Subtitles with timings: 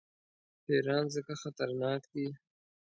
[0.65, 2.27] پیران ځکه خطرناک دي.